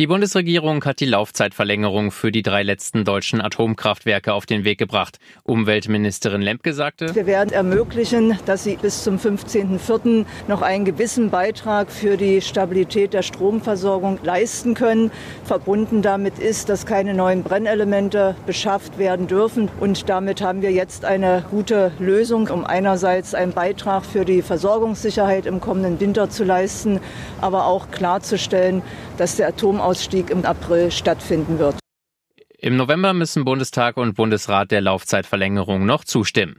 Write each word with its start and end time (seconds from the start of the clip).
Die 0.00 0.08
Bundesregierung 0.08 0.84
hat 0.86 0.98
die 0.98 1.04
Laufzeitverlängerung 1.04 2.10
für 2.10 2.32
die 2.32 2.42
drei 2.42 2.64
letzten 2.64 3.04
deutschen 3.04 3.40
Atomkraftwerke 3.40 4.34
auf 4.34 4.44
den 4.44 4.64
Weg 4.64 4.76
gebracht. 4.76 5.20
Umweltministerin 5.44 6.42
Lemke 6.42 6.74
sagte, 6.74 7.14
wir 7.14 7.26
werden 7.26 7.52
ermöglichen, 7.52 8.36
dass 8.44 8.64
sie 8.64 8.74
bis 8.74 9.04
zum 9.04 9.18
15.04. 9.18 10.26
noch 10.48 10.62
einen 10.62 10.84
gewissen 10.84 11.30
Beitrag 11.30 11.92
für 11.92 12.16
die 12.16 12.40
Stabilität 12.40 13.12
der 13.12 13.22
Stromversorgung 13.22 14.18
leisten 14.24 14.74
können. 14.74 15.12
Verbunden 15.44 16.02
damit 16.02 16.40
ist, 16.40 16.70
dass 16.70 16.86
keine 16.86 17.14
neuen 17.14 17.44
Brennelemente 17.44 18.34
beschafft 18.46 18.98
werden 18.98 19.28
dürfen. 19.28 19.70
Und 19.78 20.08
damit 20.08 20.42
haben 20.42 20.60
wir 20.60 20.72
jetzt 20.72 21.04
eine 21.04 21.44
gute 21.52 21.92
Lösung, 22.00 22.48
um 22.48 22.64
einerseits 22.64 23.32
einen 23.32 23.52
Beitrag 23.52 24.04
für 24.04 24.24
die 24.24 24.42
Versorgungssicherheit 24.42 25.46
im 25.46 25.60
kommenden 25.60 26.00
Winter 26.00 26.30
zu 26.30 26.42
leisten, 26.42 26.98
aber 27.40 27.66
auch 27.66 27.92
klarzustellen, 27.92 28.82
dass 29.18 29.36
der 29.36 29.46
Atomausstieg 29.84 30.30
im 30.30 30.46
April 30.46 30.90
stattfinden 30.90 31.58
wird. 31.58 31.78
Im 32.58 32.76
November 32.76 33.12
müssen 33.12 33.44
Bundestag 33.44 33.98
und 33.98 34.14
Bundesrat 34.14 34.70
der 34.70 34.80
Laufzeitverlängerung 34.80 35.84
noch 35.84 36.04
zustimmen. 36.04 36.58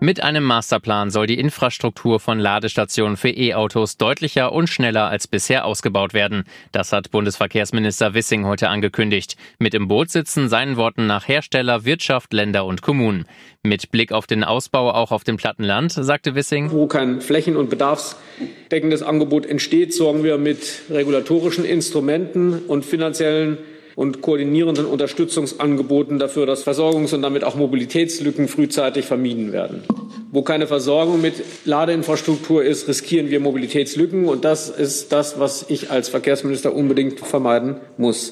Mit 0.00 0.22
einem 0.22 0.44
Masterplan 0.44 1.10
soll 1.10 1.26
die 1.26 1.40
Infrastruktur 1.40 2.20
von 2.20 2.38
Ladestationen 2.38 3.16
für 3.16 3.30
E-Autos 3.30 3.96
deutlicher 3.96 4.52
und 4.52 4.68
schneller 4.68 5.08
als 5.08 5.26
bisher 5.26 5.64
ausgebaut 5.64 6.14
werden. 6.14 6.44
Das 6.70 6.92
hat 6.92 7.10
Bundesverkehrsminister 7.10 8.14
Wissing 8.14 8.46
heute 8.46 8.68
angekündigt. 8.68 9.36
Mit 9.58 9.74
im 9.74 9.88
Boot 9.88 10.10
sitzen 10.10 10.48
seinen 10.48 10.76
Worten 10.76 11.08
nach 11.08 11.26
Hersteller, 11.26 11.84
Wirtschaft, 11.84 12.32
Länder 12.32 12.64
und 12.64 12.80
Kommunen. 12.80 13.26
Mit 13.64 13.90
Blick 13.90 14.12
auf 14.12 14.28
den 14.28 14.44
Ausbau 14.44 14.92
auch 14.92 15.10
auf 15.10 15.24
dem 15.24 15.36
Plattenland, 15.36 15.90
sagte 15.90 16.36
Wissing. 16.36 16.70
Wo 16.70 16.86
kein 16.86 17.20
flächen- 17.20 17.56
und 17.56 17.68
bedarfsdeckendes 17.68 19.02
Angebot 19.02 19.46
entsteht, 19.46 19.92
sorgen 19.92 20.22
wir 20.22 20.38
mit 20.38 20.82
regulatorischen 20.90 21.64
Instrumenten 21.64 22.66
und 22.68 22.84
finanziellen 22.84 23.58
und 23.98 24.22
koordinierenden 24.22 24.86
Unterstützungsangeboten 24.86 26.20
dafür, 26.20 26.46
dass 26.46 26.64
Versorgungs- 26.64 27.12
und 27.12 27.22
damit 27.22 27.42
auch 27.42 27.56
Mobilitätslücken 27.56 28.46
frühzeitig 28.46 29.06
vermieden 29.06 29.50
werden. 29.50 29.82
Wo 30.30 30.42
keine 30.42 30.68
Versorgung 30.68 31.20
mit 31.20 31.42
Ladeinfrastruktur 31.64 32.62
ist, 32.62 32.86
riskieren 32.86 33.28
wir 33.30 33.40
Mobilitätslücken. 33.40 34.26
Und 34.26 34.44
das 34.44 34.68
ist 34.68 35.10
das, 35.10 35.40
was 35.40 35.66
ich 35.68 35.90
als 35.90 36.10
Verkehrsminister 36.10 36.76
unbedingt 36.76 37.18
vermeiden 37.18 37.78
muss. 37.96 38.30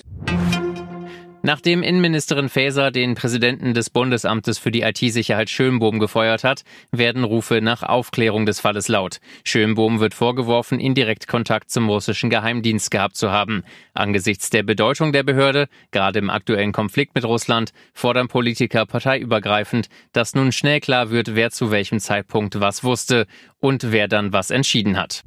Nachdem 1.47 1.84
Innenministerin 1.84 2.48
Faeser 2.48 2.91
den 2.91 3.14
Präsidenten 3.14 3.72
des 3.72 3.89
Bundesamtes 3.89 4.58
für 4.58 4.72
die 4.72 4.80
IT-Sicherheit 4.80 5.48
Schönbohm 5.48 6.00
gefeuert 6.00 6.42
hat, 6.42 6.64
werden 6.91 7.22
Rufe 7.22 7.61
nach 7.62 7.84
Aufklärung 7.84 8.47
des 8.47 8.58
Falles 8.58 8.89
laut. 8.89 9.20
Schönbohm 9.44 10.00
wird 10.00 10.12
vorgeworfen, 10.12 10.80
indirekt 10.80 11.28
Kontakt 11.28 11.70
zum 11.70 11.89
russischen 11.89 12.30
Geheimdienst 12.30 12.91
gehabt 12.91 13.14
zu 13.14 13.30
haben. 13.30 13.62
Angesichts 13.94 14.50
der 14.50 14.64
Bedeutung 14.64 15.12
der 15.12 15.22
Behörde, 15.22 15.69
gerade 15.92 16.19
im 16.19 16.30
aktuellen 16.30 16.72
Konflikt 16.72 17.14
mit 17.14 17.24
Russland, 17.24 17.70
fordern 17.94 18.27
Politiker 18.27 18.84
parteiübergreifend, 18.84 19.89
dass 20.12 20.34
nun 20.34 20.50
schnell 20.50 20.80
klar 20.80 21.11
wird, 21.11 21.36
wer 21.36 21.52
zu 21.52 21.70
welchem 21.70 22.00
Zeitpunkt 22.00 22.58
was 22.58 22.83
wusste 22.83 23.28
und 23.61 23.92
wer 23.92 24.08
dann 24.08 24.33
was 24.33 24.50
entschieden 24.50 24.97
hat. 24.97 25.22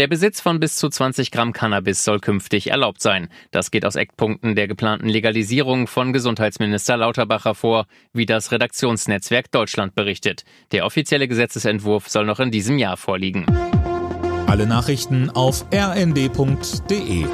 Der 0.00 0.08
Besitz 0.08 0.40
von 0.40 0.60
bis 0.60 0.76
zu 0.76 0.88
20 0.88 1.30
Gramm 1.30 1.52
Cannabis 1.52 2.04
soll 2.04 2.20
künftig 2.20 2.70
erlaubt 2.70 3.02
sein. 3.02 3.28
Das 3.50 3.70
geht 3.70 3.84
aus 3.84 3.96
Eckpunkten 3.96 4.54
der 4.54 4.66
geplanten 4.66 5.10
Legalisierung 5.10 5.86
von 5.88 6.14
Gesundheitsminister 6.14 6.96
Lauterbach 6.96 7.44
hervor, 7.44 7.84
wie 8.14 8.24
das 8.24 8.50
Redaktionsnetzwerk 8.50 9.50
Deutschland 9.50 9.94
berichtet. 9.94 10.44
Der 10.72 10.86
offizielle 10.86 11.28
Gesetzesentwurf 11.28 12.08
soll 12.08 12.24
noch 12.24 12.40
in 12.40 12.50
diesem 12.50 12.78
Jahr 12.78 12.96
vorliegen. 12.96 13.44
Alle 14.46 14.66
Nachrichten 14.66 15.28
auf 15.28 15.66
rnd.de 15.70 17.26